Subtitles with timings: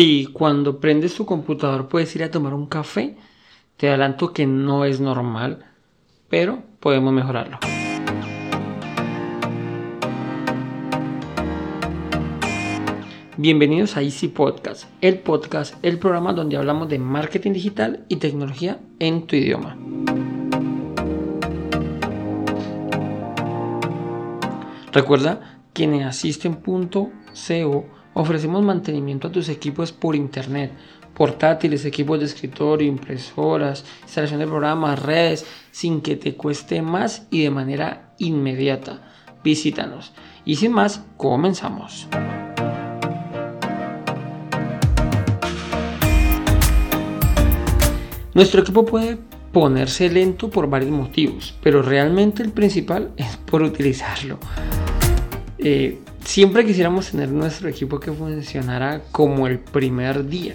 [0.00, 3.18] Si cuando prendes tu computador puedes ir a tomar un café,
[3.76, 5.66] te adelanto que no es normal,
[6.30, 7.58] pero podemos mejorarlo.
[13.36, 18.80] Bienvenidos a Easy Podcast, el podcast, el programa donde hablamos de marketing digital y tecnología
[19.00, 19.76] en tu idioma.
[24.92, 30.72] Recuerda que en asisten.co Ofrecemos mantenimiento a tus equipos por internet,
[31.14, 37.42] portátiles, equipos de escritorio, impresoras, instalación de programas, redes, sin que te cueste más y
[37.42, 39.02] de manera inmediata.
[39.44, 40.12] Visítanos.
[40.44, 42.08] Y sin más, comenzamos.
[48.34, 49.18] Nuestro equipo puede
[49.52, 54.38] ponerse lento por varios motivos, pero realmente el principal es por utilizarlo.
[55.58, 60.54] Eh, Siempre quisiéramos tener nuestro equipo que funcionara como el primer día,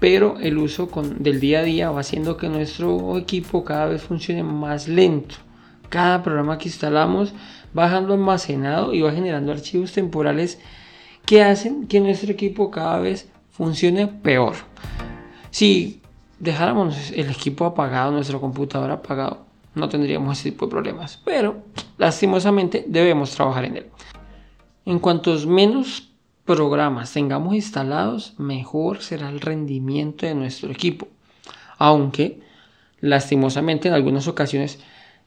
[0.00, 0.88] pero el uso
[1.18, 5.34] del día a día va haciendo que nuestro equipo cada vez funcione más lento.
[5.90, 7.34] Cada programa que instalamos
[7.76, 10.58] va dejando almacenado y va generando archivos temporales
[11.26, 14.54] que hacen que nuestro equipo cada vez funcione peor.
[15.50, 16.00] Si
[16.38, 21.62] dejáramos el equipo apagado, nuestro computador apagado, no tendríamos ese tipo de problemas, pero
[21.98, 23.86] lastimosamente debemos trabajar en él.
[24.84, 26.08] En cuantos menos
[26.44, 31.06] programas tengamos instalados, mejor será el rendimiento de nuestro equipo.
[31.78, 32.40] Aunque,
[33.00, 34.80] lastimosamente, en algunas ocasiones,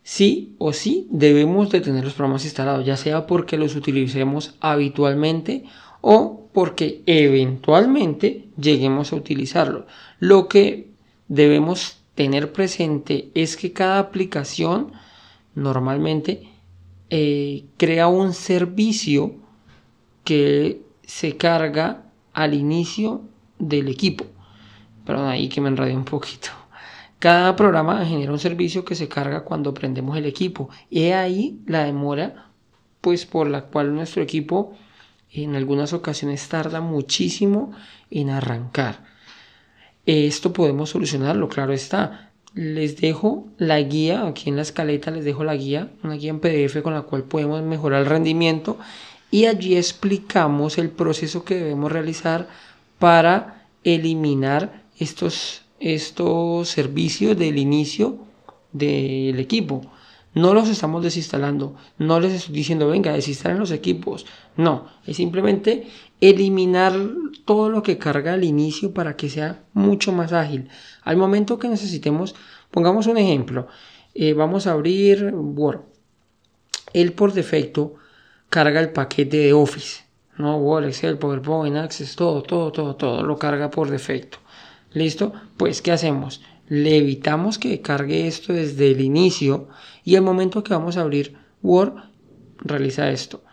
[0.04, 5.64] sí o sí debemos de tener los programas instalados, ya sea porque los utilicemos habitualmente
[6.02, 9.88] o porque eventualmente lleguemos a utilizarlo.
[10.20, 10.90] Lo que
[11.30, 14.92] debemos tener presente es que cada aplicación
[15.56, 16.50] normalmente
[17.10, 19.45] eh, crea un servicio
[20.26, 23.22] que se carga al inicio
[23.58, 24.26] del equipo.
[25.06, 26.50] Perdón, ahí que me enredé un poquito.
[27.20, 30.70] Cada programa genera un servicio que se carga cuando prendemos el equipo.
[30.90, 32.50] Y ahí la demora,
[33.00, 34.74] pues por la cual nuestro equipo
[35.32, 37.72] en algunas ocasiones tarda muchísimo
[38.10, 39.06] en arrancar.
[40.06, 42.32] Esto podemos solucionarlo, claro está.
[42.54, 46.40] Les dejo la guía, aquí en la escaleta les dejo la guía, una guía en
[46.40, 48.78] PDF con la cual podemos mejorar el rendimiento
[49.32, 52.48] y allí explicamos el proceso que debemos realizar
[53.00, 58.18] para eliminar estos, estos servicios del inicio
[58.72, 59.82] del equipo.
[60.34, 64.26] No los estamos desinstalando, no les estoy diciendo venga, desinstalen los equipos.
[64.58, 65.88] No, es simplemente
[66.20, 66.94] eliminar
[67.46, 70.68] todo lo que carga al inicio para que sea mucho más ágil.
[71.04, 72.36] Al momento que necesitemos,
[72.72, 73.68] pongamos un ejemplo,
[74.14, 75.82] eh, vamos a abrir Word.
[76.94, 77.96] Él por defecto
[78.50, 80.06] carga el paquete de Office.
[80.38, 80.58] ¿no?
[80.58, 84.40] Word, Excel, PowerPoint, Access, todo, todo, todo, todo lo carga por defecto.
[84.94, 85.34] ¿Listo?
[85.58, 86.42] Pues, ¿qué hacemos?
[86.68, 89.68] Le evitamos que cargue esto desde el inicio
[90.04, 91.94] y al momento que vamos a abrir Word,
[92.58, 93.44] realiza esto.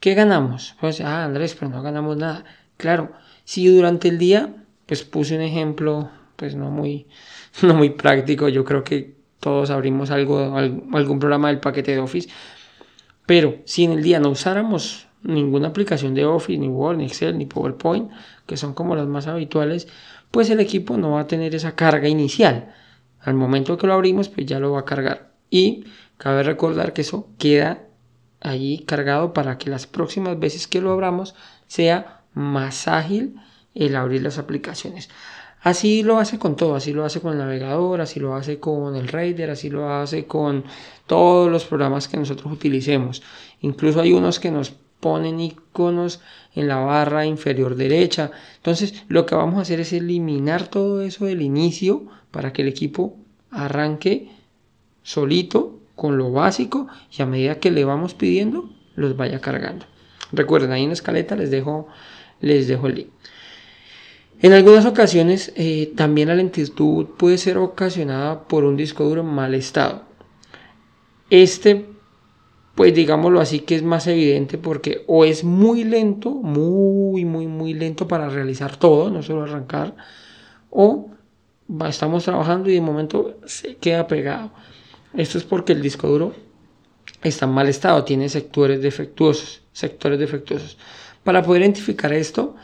[0.00, 0.74] ¿Qué ganamos?
[0.80, 2.44] Pues, ah, Andrés, pero no ganamos nada.
[2.76, 3.12] Claro,
[3.44, 4.54] si durante el día,
[4.86, 7.06] pues puse un ejemplo, pues no muy,
[7.62, 12.28] no muy práctico, yo creo que todos abrimos algo, algún programa del paquete de Office,
[13.28, 17.36] pero si en el día no usáramos ninguna aplicación de Office, ni Word, ni Excel,
[17.36, 18.10] ni PowerPoint,
[18.46, 19.86] que son como las más habituales,
[20.30, 22.74] pues el equipo no va a tener esa carga inicial.
[23.20, 25.34] Al momento que lo abrimos, pues ya lo va a cargar.
[25.50, 25.84] Y
[26.16, 27.84] cabe recordar que eso queda
[28.40, 31.34] ahí cargado para que las próximas veces que lo abramos
[31.66, 33.34] sea más ágil
[33.74, 35.10] el abrir las aplicaciones.
[35.62, 38.94] Así lo hace con todo, así lo hace con el navegador, así lo hace con
[38.94, 40.64] el Raider, así lo hace con
[41.06, 43.22] todos los programas que nosotros utilicemos.
[43.60, 46.20] Incluso hay unos que nos ponen iconos
[46.54, 48.30] en la barra inferior derecha.
[48.56, 52.68] Entonces lo que vamos a hacer es eliminar todo eso del inicio para que el
[52.68, 53.16] equipo
[53.50, 54.30] arranque
[55.02, 56.86] solito con lo básico
[57.16, 59.86] y a medida que le vamos pidiendo los vaya cargando.
[60.32, 61.88] Recuerden, ahí en la escaleta les dejo,
[62.40, 63.08] les dejo el link.
[64.40, 69.26] En algunas ocasiones eh, también la lentitud puede ser ocasionada por un disco duro en
[69.26, 70.02] mal estado.
[71.28, 71.86] Este,
[72.76, 77.74] pues digámoslo así, que es más evidente porque o es muy lento, muy, muy, muy
[77.74, 79.96] lento para realizar todo, no solo arrancar,
[80.70, 81.10] o
[81.88, 84.52] estamos trabajando y de momento se queda pegado.
[85.14, 86.32] Esto es porque el disco duro
[87.24, 90.78] está en mal estado, tiene sectores defectuosos, sectores defectuosos.
[91.24, 92.54] Para poder identificar esto,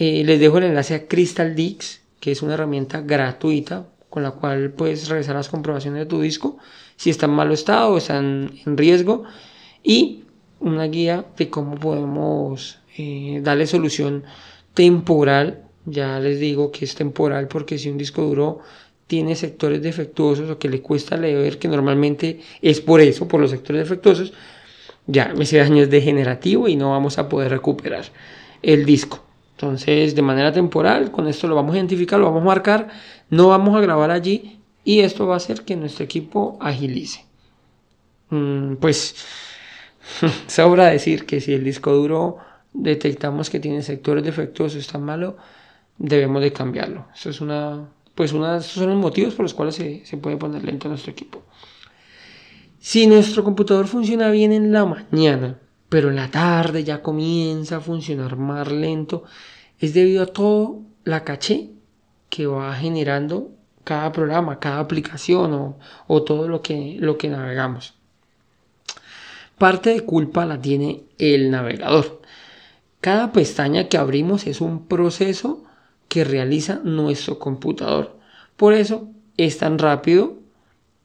[0.00, 4.30] eh, les dejo el enlace a Crystal Dix, que es una herramienta gratuita con la
[4.30, 6.56] cual puedes realizar las comprobaciones de tu disco,
[6.94, 9.24] si está en mal estado o está en, riesgo,
[9.82, 10.22] y
[10.60, 14.22] una guía de cómo podemos eh, darle solución
[14.72, 18.60] temporal ya les digo que es temporal porque si un disco duro
[19.06, 23.50] tiene sectores defectuosos o que le cuesta leer, que normalmente es por eso, por los
[23.50, 24.32] sectores defectuosos,
[25.06, 28.04] ya ese daño es degenerativo y no vamos a poder recuperar
[28.62, 29.27] el disco.
[29.58, 32.88] Entonces, de manera temporal, con esto lo vamos a identificar, lo vamos a marcar,
[33.28, 37.26] no vamos a grabar allí y esto va a hacer que nuestro equipo agilice.
[38.30, 39.16] Mm, pues,
[40.46, 42.38] sobra decir que si el disco duro
[42.72, 45.36] detectamos que tiene sectores defectuosos, está malo,
[45.98, 47.08] debemos de cambiarlo.
[47.12, 50.64] Eso es una pues una, esos son los motivos por los cuales se, puede poner
[50.64, 51.42] lento nuestro equipo.
[52.78, 55.58] Si nuestro computador funciona bien en la mañana,
[55.88, 59.24] pero en la tarde ya comienza a funcionar más lento,
[59.78, 61.70] es debido a toda la caché
[62.28, 63.50] que va generando
[63.84, 67.94] cada programa, cada aplicación o, o, todo lo que, lo que navegamos.
[69.56, 72.20] Parte de culpa la tiene el navegador.
[73.00, 75.64] Cada pestaña que abrimos es un proceso
[76.08, 78.18] que realiza nuestro computador.
[78.56, 80.38] Por eso es tan rápido,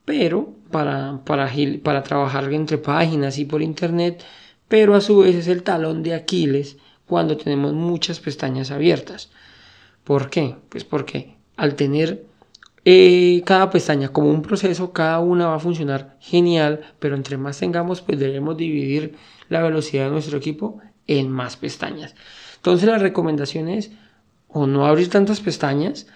[0.05, 1.49] pero para, para,
[1.83, 4.23] para trabajar entre páginas y por internet,
[4.73, 9.29] pero a su vez es el talón de Aquiles cuando tenemos muchas pestañas abiertas.
[10.03, 10.55] ¿Por qué?
[10.69, 12.25] Pues porque al tener
[12.83, 17.59] eh, cada pestaña como un proceso, cada una va a funcionar genial, pero entre más
[17.59, 19.15] tengamos, pues debemos dividir
[19.47, 22.15] la velocidad de nuestro equipo en más pestañas.
[22.55, 23.91] Entonces la recomendación es
[24.47, 26.07] o no abrir tantas pestañas,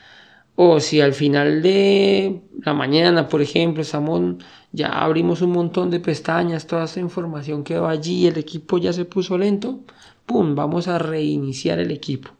[0.59, 5.99] o si al final de la mañana, por ejemplo, estamos, ya abrimos un montón de
[5.99, 9.81] pestañas, toda esta información que va allí, el equipo ya se puso lento,
[10.25, 10.55] ¡pum!
[10.55, 12.31] Vamos a reiniciar el equipo.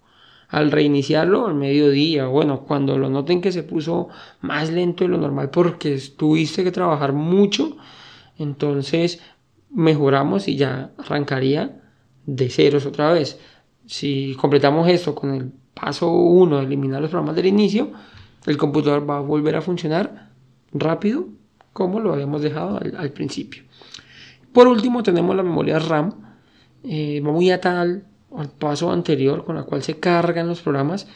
[0.49, 4.07] Al reiniciarlo al mediodía, bueno, cuando lo noten que se puso
[4.41, 7.77] más lento de lo normal porque tuviste que trabajar mucho,
[8.39, 9.21] entonces
[9.69, 11.83] mejoramos y ya arrancaría
[12.25, 13.39] de ceros otra vez.
[13.85, 17.91] Si completamos esto con el paso 1, eliminar los programas del inicio,
[18.45, 20.29] el computador va a volver a funcionar
[20.73, 21.27] rápido
[21.73, 23.63] como lo habíamos dejado al, principio.
[24.51, 26.13] Por último tenemos la memoria RAM,
[26.83, 28.03] eh, muy atada al,
[28.59, 31.07] paso anterior con la cual se cargan los programas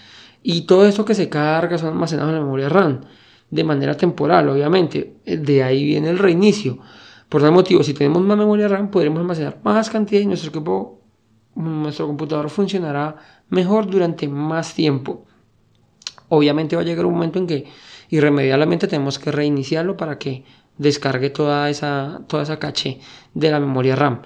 [0.44, 3.02] y todo esto que se carga son almacenados en la memoria RAM
[3.50, 5.18] de manera temporal, obviamente.
[5.26, 6.80] De ahí viene el reinicio.
[7.30, 11.01] Por tal motivo, si tenemos más memoria RAM, podremos almacenar más cantidad y nuestro equipo
[11.56, 13.18] nuestro computador funcionará
[13.50, 15.26] mejor durante más tiempo.
[16.30, 17.66] Obviamente va a llegar un momento en que
[18.10, 20.44] irremediablemente tenemos que reiniciarlo para que
[20.78, 23.00] descargue toda esa, toda esa caché
[23.34, 24.22] de la memoria RAM.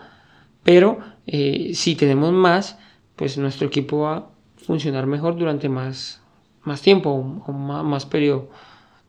[0.64, 2.78] Pero eh, si tenemos más,
[3.16, 4.28] pues nuestro equipo va a
[4.58, 6.22] funcionar mejor durante más,
[6.64, 8.50] más tiempo o más, más periodo.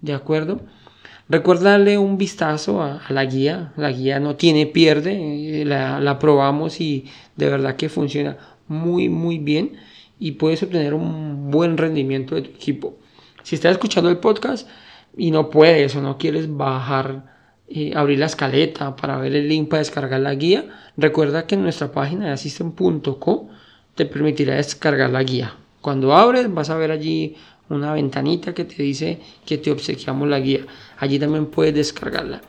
[0.00, 0.60] ¿De acuerdo?
[1.28, 3.72] Recuerda darle un vistazo a, la guía.
[3.76, 5.60] La guía no tiene pierde.
[5.60, 7.06] Eh, la, la, probamos y
[7.36, 8.36] de verdad que funciona
[8.68, 9.76] muy, muy bien.
[10.18, 12.96] Y puedes obtener un buen rendimiento de tu equipo.
[13.42, 14.68] Si estás escuchando el podcast
[15.16, 17.36] y no puedes o no quieres bajar,
[17.68, 21.62] eh, abrir la escaleta para ver el link para descargar la guía, recuerda que en
[21.62, 23.48] nuestra página de assistant.co
[23.94, 25.54] te permitirá descargar la guía.
[25.80, 27.36] Cuando abres vas a ver allí
[27.68, 30.66] una ventanita que te dice que te obsequiamos la guía.
[30.98, 32.42] Allí también puedes descargarla.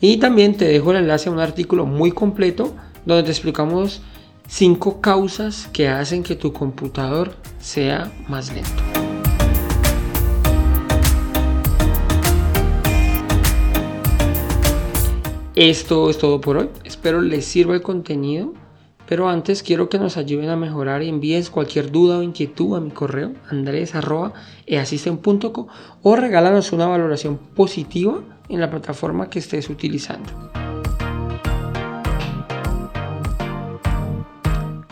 [0.00, 2.74] Y también te dejo el enlace a un artículo muy completo
[3.04, 4.00] donde te explicamos
[4.46, 8.82] cinco causas que hacen que tu computador sea más lento.
[15.54, 16.68] Esto es todo por hoy.
[16.84, 18.54] Espero les sirva el contenido
[19.08, 22.80] pero antes quiero que nos ayuden a mejorar y envíes cualquier duda o inquietud a
[22.80, 25.68] mi correo andres.easisten.co
[26.02, 30.30] o regálanos una valoración positiva en la plataforma que estés utilizando.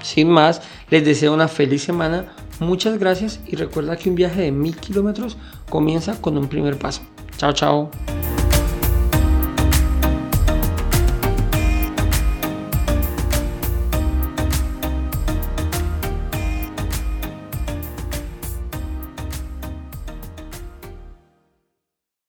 [0.02, 4.52] Sin más, les deseo una feliz semana, muchas gracias y recuerda que un viaje de
[4.52, 5.37] mil kilómetros
[5.68, 7.02] comienza con un primer paso.
[7.37, 7.90] Chao, chao.